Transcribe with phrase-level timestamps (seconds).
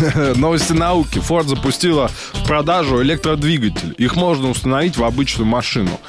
[0.36, 1.18] Новости науки.
[1.18, 3.94] Ford запустила в продажу электродвигатель.
[3.98, 6.00] Их можно установить в обычную машину.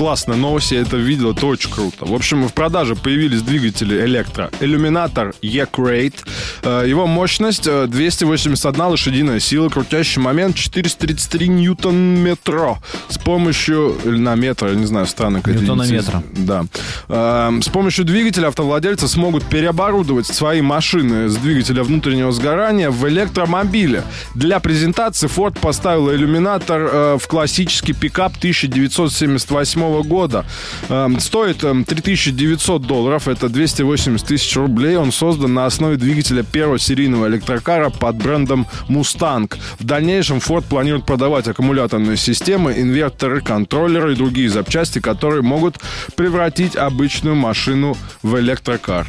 [0.00, 2.06] Классная новость, я это видел, это очень круто.
[2.06, 4.50] В общем, в продаже появились двигатели электро.
[4.58, 6.14] Иллюминатор E-Crate.
[6.62, 12.78] Э, его мощность 281 лошадиная сила, крутящий момент 433 ньютон-метро.
[13.10, 13.94] С помощью...
[14.02, 15.42] Или на метр, я не знаю, странно.
[15.44, 16.22] Ньютона-метра.
[16.32, 16.64] Да.
[17.10, 24.02] Э, С помощью двигателя автовладельцы смогут переоборудовать свои машины с двигателя внутреннего сгорания в электромобили.
[24.34, 30.44] Для презентации Ford поставила иллюминатор э, в классический пикап 1978 года.
[30.88, 34.96] Э, Стоит э, 3900 долларов, это 280 тысяч рублей.
[34.96, 39.52] Он создан на основе двигателя первого серийного электрокара под брендом Mustang.
[39.78, 45.78] В дальнейшем Ford планирует продавать аккумуляторные системы, инверторы, контроллеры и другие запчасти, которые могут
[46.16, 49.06] превратить обычную машину в электрокар.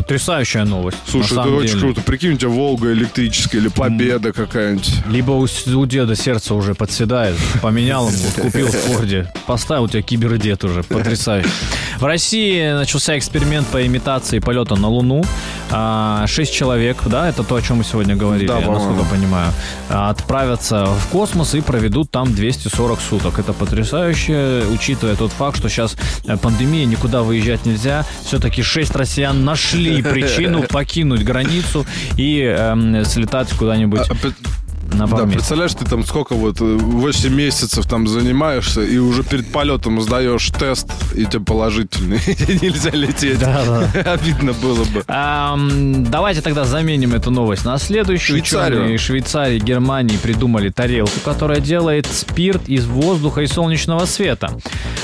[0.00, 0.96] Потрясающая новость.
[1.06, 1.80] Слушай, это очень деле.
[1.80, 2.00] круто.
[2.00, 4.90] Прикинь, у тебя Волга электрическая или Победа какая-нибудь.
[5.08, 10.00] Либо у, у деда сердце уже подседает, поменял ему, купил в Форде, поставил у тебя
[10.00, 11.50] кибердед уже, потрясающе.
[11.98, 15.22] В России начался эксперимент по имитации полета на Луну.
[15.70, 19.52] А, Шесть человек, да, это то, о чем мы сегодня говорили, Да, я насколько понимаю,
[19.88, 23.38] а, отправятся в космос и проведут там 240 суток.
[23.38, 25.96] Это потрясающе, учитывая тот факт, что сейчас
[26.26, 28.04] э, пандемия, никуда выезжать нельзя.
[28.24, 34.14] Все-таки шесть россиян нашли причину покинуть границу и эм, слетать куда-нибудь А,
[34.92, 35.32] на пару Да, месяцев.
[35.32, 40.48] представляешь, ты там сколько вот, э, 8 месяцев там занимаешься, и уже перед полетом сдаешь
[40.50, 42.18] тест, и тебе положительный.
[42.62, 43.38] Нельзя лететь.
[43.38, 45.04] Да, Обидно было бы.
[45.08, 48.38] Ам, давайте тогда заменим эту новость на следующую.
[48.38, 48.80] Швейцарию.
[48.82, 54.50] Ученые Швейцарии, Германии придумали тарелку, которая делает спирт из воздуха и солнечного света.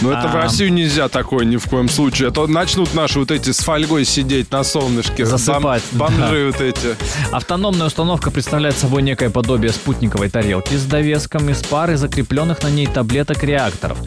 [0.01, 0.43] Но это в А.
[0.43, 2.29] Россию нельзя такое ни в коем случае.
[2.29, 5.25] А то начнут наши вот эти с фольгой сидеть на солнышке.
[5.25, 6.97] Засыпать, Бом- Бомжи вот эти.
[7.33, 12.87] Автономная установка представляет собой некое подобие спутниковой тарелки с довеском из пары закрепленных на ней
[12.87, 13.99] таблеток реакторов.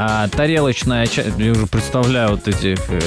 [0.00, 3.00] А, тарелочная часть, я уже представляю вот этих э,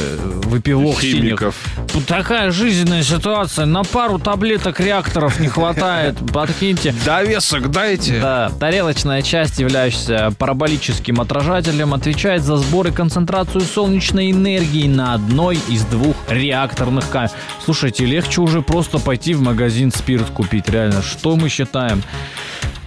[0.44, 1.56] выпивок Химиков.
[1.56, 1.90] синих.
[1.90, 6.94] Тут такая жизненная ситуация, на пару таблеток реакторов не хватает, подкиньте.
[7.06, 8.20] Довесок дайте.
[8.20, 15.60] Да, тарелочная часть, являющаяся параболическим отражателем, отвечает за сбор и концентрацию солнечной энергии на одной
[15.70, 17.32] из двух реакторных камер.
[17.64, 21.02] Слушайте, легче уже просто пойти в магазин спирт купить, реально.
[21.02, 22.04] Что мы считаем?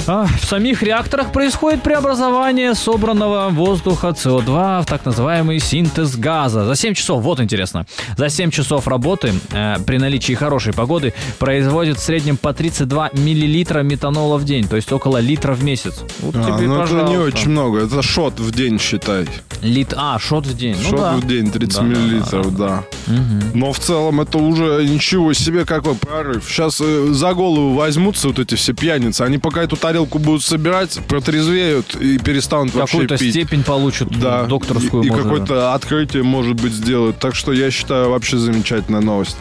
[0.07, 6.67] А, в самих реакторах происходит преобразование собранного воздуха СО2 в так называемый синтез газа.
[6.67, 7.87] За 7 часов, вот интересно,
[8.19, 13.81] за 7 часов работы э, при наличии хорошей погоды производит в среднем по 32 миллилитра
[13.81, 15.95] метанола в день, то есть около литра в месяц.
[16.21, 17.81] Вот А, тебе, ну это не очень много.
[17.87, 19.27] Это шот в день, считай.
[19.63, 19.95] Лит...
[19.97, 20.77] А, шот в день.
[20.83, 21.13] Ну Шот да.
[21.17, 22.85] в день, 30 Да, да, миллилитров, да.
[23.55, 26.45] Но в целом это уже ничего себе какой прорыв.
[26.47, 29.23] Сейчас э, за голову возьмутся вот эти все пьяницы.
[29.23, 33.31] Они пока эту тарелку будут собирать, протрезвеют и перестанут вообще Какую-то пить.
[33.33, 35.03] степень получат Да, докторскую.
[35.03, 35.25] и, и можно.
[35.25, 37.19] какое-то открытие, может быть, сделают.
[37.19, 39.37] Так что я считаю, вообще замечательная новость.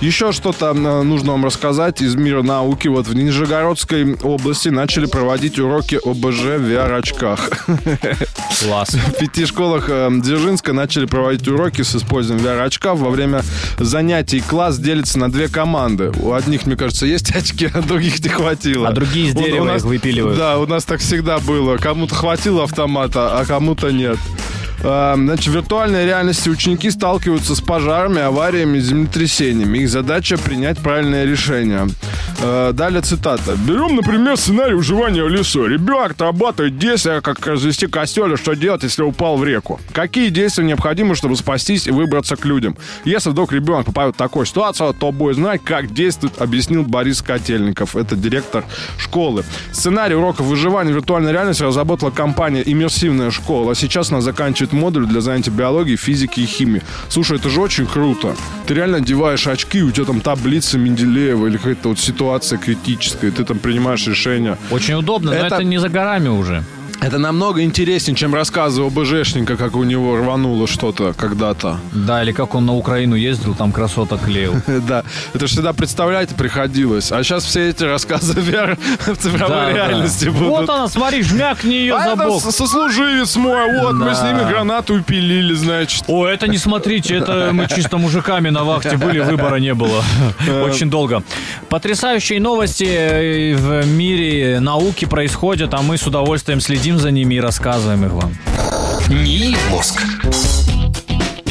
[0.00, 2.86] Еще что-то нужно вам рассказать из мира науки.
[2.88, 7.66] Вот в Нижегородской области начали проводить уроки ОБЖ в VR-очках.
[8.62, 8.90] Класс.
[8.90, 12.98] В пяти школах э, Дзержинска начали проводить уроки с использованием VR-очков.
[13.00, 13.42] Во время
[13.78, 16.12] занятий класс делится на две команды.
[16.20, 18.88] У одних, мне кажется, есть очки, а других не хватило.
[18.88, 20.38] А другие из У- у дерева нас- выпиливают.
[20.38, 21.76] Да, у нас так всегда было.
[21.78, 24.18] Кому-то хватило автомата, а кому-то нет.
[24.82, 29.78] А, Значит, в виртуальной реальности ученики сталкиваются с пожарами, авариями, землетрясениями.
[29.78, 31.88] Их задача принять правильное решение.
[32.40, 33.56] А, Далее цитата.
[33.56, 35.66] Берем, например, сценарий выживания в лесу.
[35.66, 39.80] Ребенок отрабатывает действия, как развести костер, что делать, если упал в реку.
[39.92, 42.76] Какие действия необходимы, чтобы спастись и выбраться к людям?
[43.04, 47.96] Если вдруг ребенок попадет в такую ситуацию, то будет знать, как действует, объяснил Борис Котельников.
[47.96, 48.64] Это директор
[48.98, 49.44] школы.
[49.72, 53.74] Сценарий уроков выживания в виртуальной реальности разработала компания «Иммерсивная школа».
[53.74, 56.82] Сейчас она заканчивает модуль для занятий биологии, физики и химии.
[57.08, 58.34] Слушай, это же очень круто.
[58.66, 63.44] Ты реально одеваешь очки, у тебя там таблица Менделеева или какая-то вот ситуация критическая, ты
[63.44, 64.56] там принимаешь решения.
[64.70, 66.62] Очень удобно, но Это- это не за горами уже.
[67.00, 71.78] Это намного интереснее, чем рассказы ОБЖшника, как у него рвануло что-то когда-то.
[71.92, 74.54] Да, или как он на Украину ездил, там красоток клеил.
[74.88, 75.04] Да,
[75.34, 77.12] это же всегда представлять приходилось.
[77.12, 80.48] А сейчас все эти рассказы в цифровой реальности будут.
[80.48, 82.42] Вот она, смотри, жмякни ее а за это бок.
[82.42, 86.04] сослуживец мой, вот, мы с ними гранату упилили, значит.
[86.08, 90.02] О, это не смотрите, это мы чисто мужиками на вахте были, выбора не было.
[90.64, 91.22] Очень долго.
[91.68, 97.40] Потрясающие новости э, в мире науки происходят, а мы с удовольствием следим за ними и
[97.40, 98.32] рассказываем их вам.
[99.08, 100.02] НИИ «Мозг».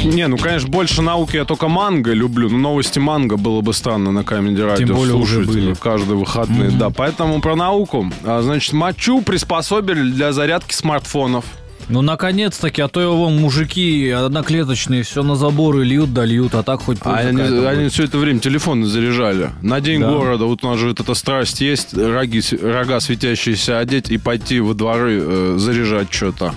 [0.04, 2.50] Не, ну, конечно, больше науки я только манго люблю.
[2.50, 5.72] Но новости манго было бы странно на Камеди Радио более уже слушать были.
[5.74, 6.72] э, каждые выходные.
[6.72, 8.10] Да, поэтому про науку.
[8.24, 11.46] А, Значит, мочу приспособили для зарядки смартфонов.
[11.90, 16.82] Ну, наконец-таки, а то его мужики одноклеточные все на заборы льют, да льют, а так
[16.82, 19.52] хоть А они, они все это время телефоны заряжали.
[19.62, 20.10] На день Да.
[20.12, 24.60] города, вот у нас же вот эта страсть есть, роги, рога светящиеся одеть и пойти
[24.60, 26.54] во дворы э, заряжать что-то.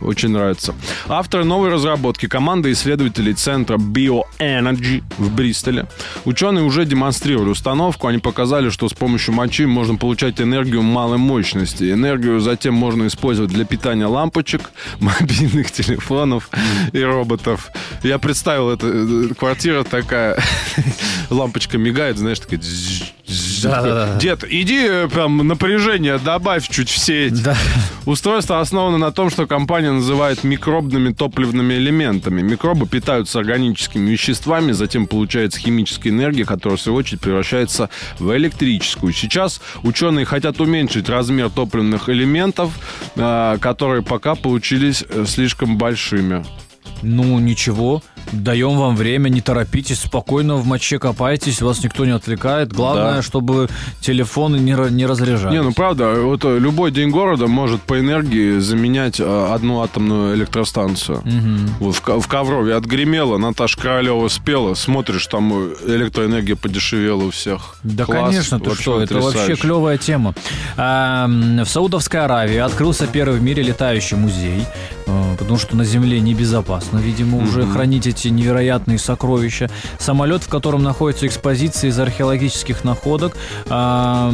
[0.00, 0.74] Очень нравится.
[1.08, 5.86] Авторы новой разработки, команда исследователей центра BioEnergy в Бристоле.
[6.24, 8.06] Ученые уже демонстрировали установку.
[8.06, 11.90] Они показали, что с помощью мочи можно получать энергию малой мощности.
[11.90, 14.57] Энергию затем можно использовать для питания лампочек,
[15.00, 16.50] мобильных телефонов
[16.92, 17.70] и роботов.
[18.02, 20.38] Я представил, это э, квартира такая,
[21.30, 22.60] лампочка мигает, знаешь, такая...
[23.58, 23.70] дзз, дзз.
[23.70, 24.18] Да-да-да.
[24.18, 27.42] Дед, иди э, прям напряжение добавь чуть в сеть.
[27.42, 27.56] Да.
[28.06, 32.42] Устройство основано на том, что компания называет микробными топливными элементами.
[32.42, 39.12] Микробы питаются органическими веществами, затем получается химическая энергия, которая в свою очередь превращается в электрическую.
[39.12, 42.72] Сейчас ученые хотят уменьшить размер топливных элементов,
[43.16, 46.44] а, которые пока получились э, слишком большими.
[47.02, 48.02] Ну, ничего,
[48.32, 52.72] даем вам время, не торопитесь, спокойно в моче копайтесь, вас никто не отвлекает.
[52.72, 53.22] Главное, Да.
[53.22, 53.68] чтобы
[54.00, 55.54] телефоны не, не разряжались.
[55.54, 60.34] Не, ну правда, вот э, любой день города может по энергии заменять э, одну атомную
[60.36, 61.22] электростанцию.
[61.80, 67.76] Вот в, в Коврове отгремело, Наташа Королева спела, смотришь, там э, электроэнергия подешевела у всех.
[67.82, 70.34] Да, Класс, конечно, ты что, это вообще клевая тема.
[70.76, 74.64] А, в Саудовской Аравии открылся первый в мире летающий музей,
[75.38, 79.70] потому что на Земле небезопасно, видимо, уже хранить эти невероятные сокровища.
[79.98, 83.36] Самолет, в котором находятся экспозиции из археологических находок.
[83.68, 84.30] А,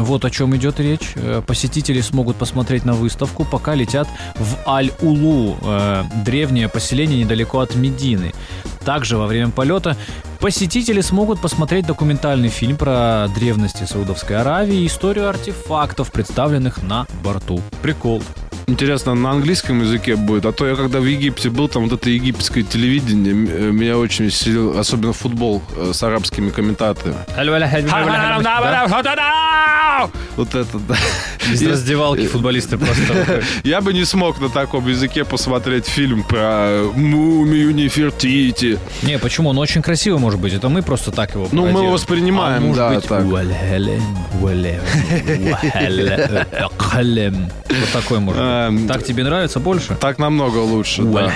[0.00, 1.12] вот о чем идет речь.
[1.16, 7.74] Э, Посетители смогут посмотреть на выставку, пока летят в Аль-Улу, э, древнее поселение недалеко от
[7.74, 8.32] Медины.
[8.84, 9.96] Также во время полета
[10.40, 17.60] посетители смогут посмотреть документальный фильм про древности Саудовской Аравии и историю артефактов, представленных на борту.
[17.82, 18.22] Прикол.
[18.66, 20.46] Интересно, на английском языке будет?
[20.46, 24.24] А то я когда в Египте был, там вот это египетское телевидение, э, меня очень
[24.26, 27.16] веселил, особенно футбол э, с арабскими комментаторами.
[30.36, 30.96] Вот это, да.
[31.52, 33.42] Из раздевалки футболисты просто...
[33.64, 38.78] Я бы не смог на таком языке посмотреть фильм про мумию Нефертити.
[39.02, 39.50] Не, почему?
[39.50, 40.52] Он очень красивый может быть.
[40.54, 41.92] Это мы просто так его Ну, мы пародируем.
[41.92, 43.24] воспринимаем, А да, быть, так.
[47.68, 48.86] Вот такой может Эм.
[48.88, 49.96] Так тебе нравится больше?
[50.00, 51.30] Так намного лучше, да.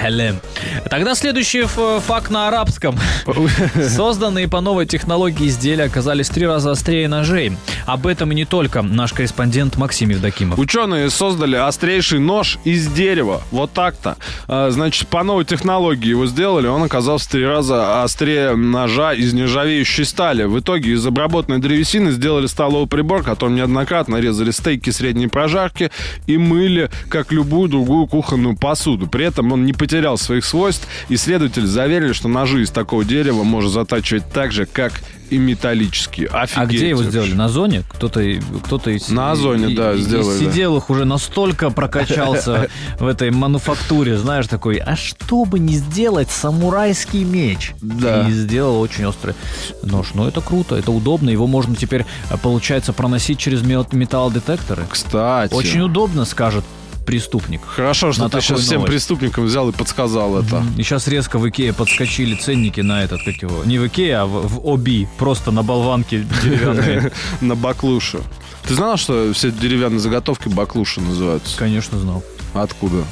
[0.88, 2.96] Тогда следующий факт на арабском.
[3.88, 7.56] Созданные по новой технологии изделия оказались три раза острее ножей.
[7.86, 10.58] Об этом и не только наш корреспондент Максим Евдокимов.
[10.58, 13.42] Ученые создали острейший нож из дерева.
[13.50, 14.16] Вот так-то.
[14.46, 16.66] А, Значит, по новой технологии его сделали.
[16.66, 20.44] Он оказался в три раза острее ножа из нержавеющей стали.
[20.44, 25.90] В итоге из обработанной древесины сделали столовый прибор, которым неоднократно резали стейки средней прожарки
[26.26, 29.06] и мыли, как любую другую кухонную посуду.
[29.06, 30.86] При этом он не потерял своих свойств.
[31.08, 34.92] Исследователи заверили, что ножи из такого дерева можно затачивать так же, как
[35.30, 36.28] и металлические.
[36.28, 37.32] А Офигеть где его сделали?
[37.32, 37.82] На зоне?
[37.88, 38.22] Кто-то,
[38.64, 39.08] кто-то из...
[39.08, 42.68] На Озоне, и- да, и- сделали, Из сиделых уже настолько прокачался
[42.98, 47.72] в этой мануфактуре, знаешь, такой, а что бы не сделать самурайский меч?
[47.80, 48.28] Да.
[48.28, 49.34] И сделал очень острый
[49.82, 50.08] нож.
[50.14, 51.30] Ну, это круто, это удобно.
[51.30, 54.84] Его можно теперь, э, получается, проносить через металлодетекторы.
[54.88, 55.52] Кстати.
[55.54, 56.64] Очень удобно, скажет
[57.08, 57.60] преступник.
[57.66, 58.92] Хорошо, что На ты сейчас всем новость.
[58.92, 60.62] преступникам взял и подсказал это.
[60.76, 64.26] И сейчас резко в Икее подскочили ценники на этот, как его, не в Икее, а
[64.26, 67.12] в, в Оби, просто на болванке деревянные.
[67.40, 68.20] На баклушу.
[68.66, 71.56] Ты знал, что все деревянные заготовки баклуши называются?
[71.56, 72.22] Конечно, знал.
[72.54, 73.04] Откуда?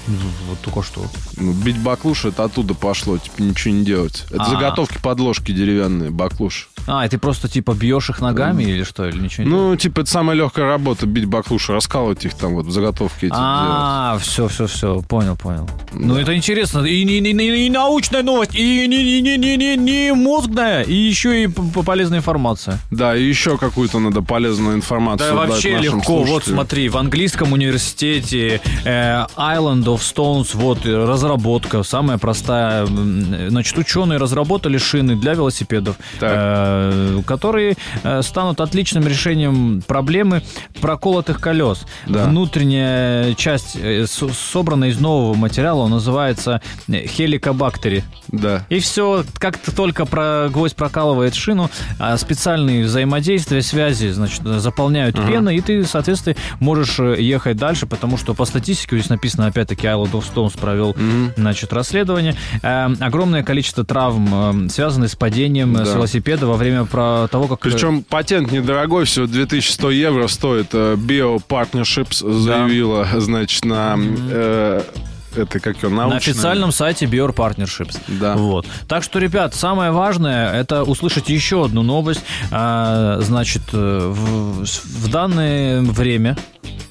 [0.48, 1.02] Вот только что.
[1.36, 4.24] Ну, бить баклуши, это оттуда пошло, типа ничего не делать.
[4.30, 4.50] Это А.
[4.50, 6.66] заготовки подложки деревянные, баклуши.
[6.88, 9.06] А, и ты просто типа бьешь их ногами или что?
[9.08, 12.66] Или ничего не Ну, типа, это самая легкая работа, бить баклуши, раскалывать их там вот
[12.66, 13.34] в заготовке эти.
[13.36, 15.68] А, все, все, все, понял, понял.
[15.92, 19.76] Ну это интересно, и, не- не- и научная новость, и не, не, не, не, не,
[19.76, 22.78] не мозгная, и еще и полезная информация.
[22.90, 26.18] Да, и еще какую-то надо полезную информацию Да вообще легко.
[26.18, 26.56] Вот слушателям.
[26.58, 32.86] смотри, в английском университете э, Island of Stones, вот э, разработка, самая простая.
[32.86, 40.42] Значит, ученые разработали шины для велосипедов, э, которые э, станут отличным решением проблемы
[40.80, 41.86] проколотых колес.
[42.06, 42.24] Да.
[42.24, 48.04] Внутренняя часть э, со- собрана из нового материала, называется э, хеликобактери.
[48.28, 48.66] Да.
[48.68, 55.16] И все, как ты только про гвоздь прокалывает шину, а специальные взаимодействия, связи, значит, заполняют
[55.16, 59.86] пеной, и ты, соответственно, можешь э, ехать дальше, потому что по статистике здесь написано, опять-таки,
[59.86, 60.94] Island of Stones провел,
[61.36, 62.34] значит, расследование.
[62.62, 65.94] Э, огромное количество травм, э, связанных с падением э, с Да.
[65.96, 67.66] велосипеда во время про того, как...
[67.66, 70.68] э, Причем патент недорогой, всего 2100 евро стоит.
[70.72, 73.96] Э, Bio Partnerships заявила, значит, на...
[73.98, 74.82] э,
[75.36, 76.08] это как ее, научное...
[76.10, 77.98] На официальном сайте Bior Partnerships.
[78.08, 78.36] Да.
[78.36, 78.66] Вот.
[78.88, 82.22] Так что, ребят, самое важное это услышать еще одну новость.
[82.50, 86.36] А, значит, в, в данное время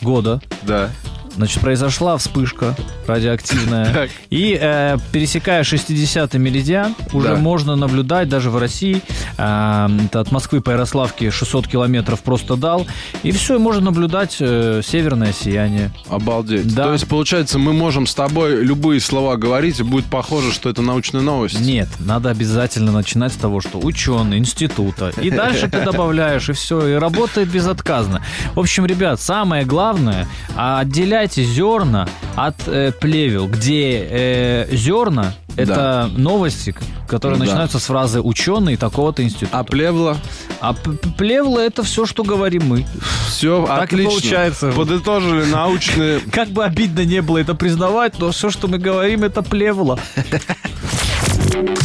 [0.02, 0.92] года Да.
[1.36, 2.76] Значит, произошла вспышка
[3.08, 3.94] радиоактивная.
[3.94, 4.10] Так.
[4.30, 7.36] И э, пересекая 60-й меридиан, уже Да.
[7.36, 9.02] можно наблюдать даже в России.
[9.38, 12.86] э, это от Москвы по Ярославке 600 километров просто дал.
[13.24, 15.92] И все, и можно наблюдать э, северное сияние.
[16.10, 16.74] Обалдеть.
[16.74, 16.86] Да.
[16.86, 20.82] То есть, получается, мы можем с тобой любые слова говорить, и будет похоже, что это
[20.82, 21.60] научная новость.
[21.60, 25.12] Нет, надо обязательно начинать с того, что ученый института.
[25.22, 28.22] И дальше ты добавляешь, и все, и работает безотказно.
[28.54, 30.84] В общем, ребят, самое главное, а,
[31.26, 37.46] отделяйте зерна от э, плевел, где э, зерна это новости, к- которые Да.
[37.46, 39.60] начинаются с фразы ученый такого-то института.
[39.60, 40.18] А плевла?
[40.60, 42.86] А плевла это все, что говорим мы.
[43.30, 44.10] Все, Так и отлично.
[44.12, 44.72] получается.
[44.72, 46.20] Подытожили научные...
[46.32, 49.98] Как бы обидно не было это признавать, но все, что мы говорим, это плевла.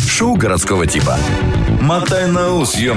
[0.08, 1.16] Шоу городского типа.
[1.80, 2.94] Мотай на ус, ё